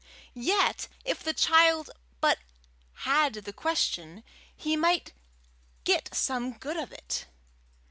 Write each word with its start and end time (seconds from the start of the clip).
Yet 0.33 0.87
if 1.05 1.21
the 1.21 1.31
child 1.31 1.91
but 2.21 2.39
"had 3.05 3.33
the 3.35 3.53
question," 3.53 4.23
he 4.55 4.75
might 4.75 5.13
get 5.83 6.15
some 6.15 6.53
good 6.53 6.75
of 6.77 6.91
it. 6.91 7.27